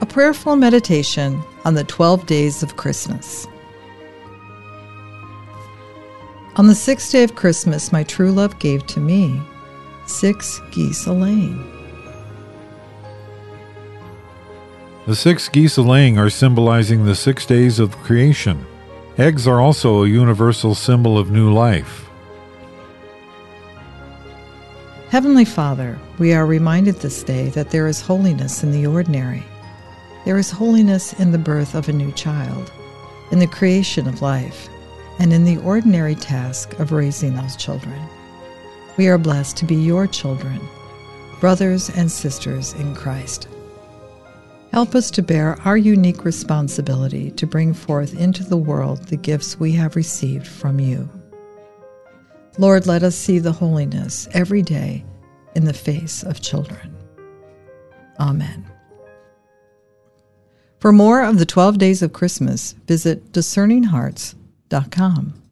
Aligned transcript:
a 0.00 0.06
prayerful 0.06 0.56
meditation 0.56 1.42
on 1.64 1.74
the 1.74 1.84
12 1.84 2.26
days 2.26 2.62
of 2.62 2.76
Christmas. 2.76 3.46
On 6.56 6.66
the 6.66 6.74
sixth 6.74 7.12
day 7.12 7.22
of 7.22 7.34
Christmas, 7.34 7.92
my 7.92 8.02
true 8.02 8.32
love 8.32 8.58
gave 8.58 8.86
to 8.88 9.00
me 9.00 9.40
six 10.06 10.60
geese 10.70 11.06
a 11.06 11.12
laying. 11.12 11.72
The 15.06 15.16
six 15.16 15.48
geese 15.48 15.76
a 15.76 15.82
laying 15.82 16.18
are 16.18 16.30
symbolizing 16.30 17.04
the 17.04 17.14
six 17.14 17.46
days 17.46 17.78
of 17.78 17.96
creation. 17.98 18.66
Eggs 19.18 19.46
are 19.46 19.60
also 19.60 20.02
a 20.02 20.08
universal 20.08 20.74
symbol 20.74 21.16
of 21.16 21.30
new 21.30 21.52
life. 21.52 22.08
Heavenly 25.08 25.44
Father, 25.44 25.98
we 26.18 26.34
are 26.34 26.44
reminded 26.44 26.96
this 26.96 27.22
day 27.22 27.48
that 27.50 27.70
there 27.70 27.86
is 27.86 28.00
holiness 28.00 28.62
in 28.62 28.72
the 28.72 28.86
ordinary. 28.86 29.44
There 30.26 30.38
is 30.38 30.50
holiness 30.50 31.12
in 31.20 31.30
the 31.30 31.38
birth 31.38 31.76
of 31.76 31.88
a 31.88 31.92
new 31.92 32.10
child, 32.10 32.72
in 33.30 33.38
the 33.38 33.46
creation 33.46 34.08
of 34.08 34.22
life, 34.22 34.68
and 35.20 35.32
in 35.32 35.44
the 35.44 35.58
ordinary 35.58 36.16
task 36.16 36.72
of 36.80 36.90
raising 36.90 37.36
those 37.36 37.54
children. 37.54 38.02
We 38.96 39.06
are 39.06 39.18
blessed 39.18 39.56
to 39.58 39.64
be 39.64 39.76
your 39.76 40.08
children, 40.08 40.60
brothers 41.38 41.90
and 41.90 42.10
sisters 42.10 42.72
in 42.72 42.92
Christ. 42.96 43.46
Help 44.72 44.96
us 44.96 45.12
to 45.12 45.22
bear 45.22 45.60
our 45.64 45.76
unique 45.76 46.24
responsibility 46.24 47.30
to 47.30 47.46
bring 47.46 47.72
forth 47.72 48.18
into 48.18 48.42
the 48.42 48.56
world 48.56 49.04
the 49.04 49.16
gifts 49.16 49.60
we 49.60 49.70
have 49.72 49.94
received 49.94 50.48
from 50.48 50.80
you. 50.80 51.08
Lord, 52.58 52.84
let 52.88 53.04
us 53.04 53.14
see 53.14 53.38
the 53.38 53.52
holiness 53.52 54.26
every 54.32 54.62
day 54.62 55.04
in 55.54 55.66
the 55.66 55.72
face 55.72 56.24
of 56.24 56.40
children. 56.40 56.96
Amen. 58.18 58.68
For 60.78 60.92
more 60.92 61.22
of 61.22 61.38
the 61.38 61.46
12 61.46 61.78
days 61.78 62.02
of 62.02 62.12
Christmas, 62.12 62.74
visit 62.86 63.32
discerninghearts.com. 63.32 65.45